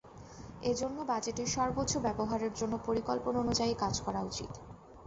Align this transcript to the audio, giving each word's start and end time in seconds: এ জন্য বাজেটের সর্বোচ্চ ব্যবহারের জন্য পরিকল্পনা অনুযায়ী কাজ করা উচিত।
এ 0.61 0.71
জন্য 0.73 0.97
বাজেটের 1.03 1.47
সর্বোচ্চ 1.47 1.93
ব্যবহারের 2.05 2.53
জন্য 2.53 2.73
পরিকল্পনা 2.87 3.37
অনুযায়ী 3.39 3.73
কাজ 3.75 3.95
করা 4.01 4.21
উচিত। 4.21 4.51